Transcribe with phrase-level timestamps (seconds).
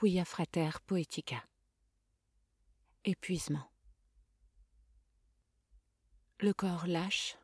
[0.00, 1.44] Quia frater poetica.
[3.04, 3.68] Épuisement.
[6.38, 7.36] Le corps lâche,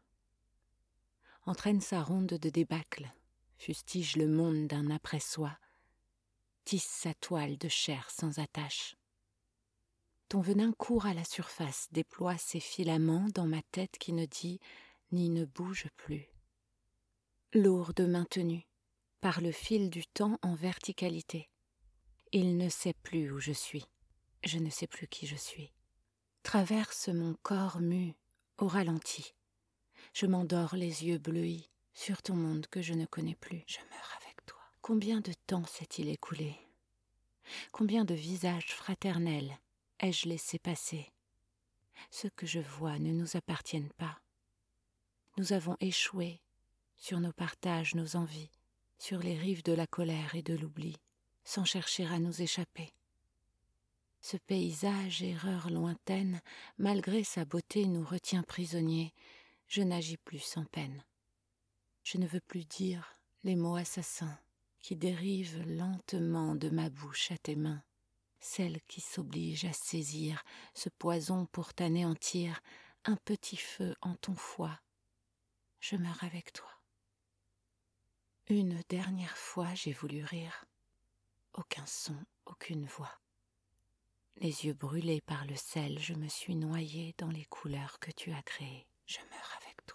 [1.46, 3.12] entraîne sa ronde de débâcle,
[3.58, 5.58] fustige le monde d'un après-soi,
[6.64, 8.95] tisse sa toile de chair sans attache.
[10.29, 14.61] Ton venin court à la surface, déploie ses filaments dans ma tête qui ne dit
[15.11, 16.29] ni ne bouge plus.
[17.52, 18.64] Lourde maintenue,
[19.21, 21.50] par le fil du temps en verticalité.
[22.36, 23.86] Il ne sait plus où je suis,
[24.42, 25.72] je ne sais plus qui je suis.
[26.42, 28.12] Traverse mon corps mu,
[28.58, 29.36] au ralenti.
[30.12, 33.62] Je m'endors les yeux bleuis sur ton monde que je ne connais plus.
[33.69, 34.59] Je meurs avec toi.
[34.83, 36.56] Combien de temps s'est-il écoulé?
[37.70, 39.56] Combien de visages fraternels
[40.01, 41.12] ai-je laissé passer?
[42.11, 44.19] Ceux que je vois ne nous appartiennent pas.
[45.39, 46.41] Nous avons échoué
[46.97, 48.51] sur nos partages, nos envies,
[48.98, 50.97] sur les rives de la colère et de l'oubli,
[51.45, 52.93] sans chercher à nous échapper.
[54.21, 56.41] Ce paysage, erreur lointaine,
[56.78, 59.12] malgré sa beauté, nous retient prisonniers.
[59.69, 61.05] Je n'agis plus sans peine.
[62.03, 64.39] Je ne veux plus dire les mots assassins
[64.81, 67.83] qui dérivent lentement de ma bouche à tes mains,
[68.41, 70.42] celles qui s'obligent à saisir
[70.75, 72.61] ce poison pour t'anéantir,
[73.05, 74.81] un petit feu en ton foie.
[75.81, 76.70] Je meurs avec toi.
[78.48, 80.67] Une dernière fois j'ai voulu rire.
[81.55, 82.16] Aucun son,
[82.47, 83.20] aucune voix.
[84.36, 88.33] Les yeux brûlés par le sel, je me suis noyée dans les couleurs que tu
[88.33, 88.88] as créées.
[89.06, 89.86] Je meurs avec